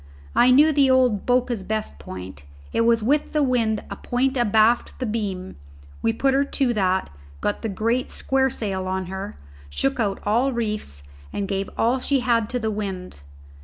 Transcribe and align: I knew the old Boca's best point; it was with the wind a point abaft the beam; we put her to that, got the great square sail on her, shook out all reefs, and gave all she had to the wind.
I 0.35 0.49
knew 0.49 0.71
the 0.73 0.89
old 0.89 1.27
Boca's 1.27 1.61
best 1.61 1.99
point; 1.99 2.43
it 2.73 2.81
was 2.81 3.03
with 3.03 3.33
the 3.33 3.43
wind 3.43 3.83
a 3.91 3.95
point 3.95 4.35
abaft 4.35 4.97
the 4.97 5.05
beam; 5.05 5.57
we 6.01 6.11
put 6.11 6.33
her 6.33 6.43
to 6.43 6.73
that, 6.73 7.11
got 7.39 7.61
the 7.61 7.69
great 7.69 8.09
square 8.09 8.49
sail 8.49 8.87
on 8.87 9.05
her, 9.13 9.35
shook 9.69 9.99
out 9.99 10.19
all 10.25 10.53
reefs, 10.53 11.03
and 11.31 11.47
gave 11.47 11.69
all 11.77 11.99
she 11.99 12.21
had 12.21 12.49
to 12.49 12.57
the 12.57 12.71
wind. 12.71 13.21